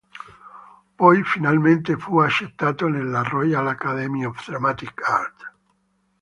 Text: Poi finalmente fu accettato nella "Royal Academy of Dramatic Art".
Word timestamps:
Poi 0.95 1.23
finalmente 1.23 1.95
fu 1.95 2.17
accettato 2.17 2.87
nella 2.87 3.21
"Royal 3.21 3.67
Academy 3.67 4.23
of 4.25 4.43
Dramatic 4.49 4.99
Art". 5.07 5.53